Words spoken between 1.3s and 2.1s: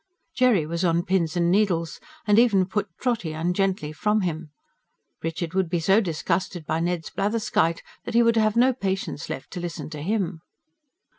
and needles,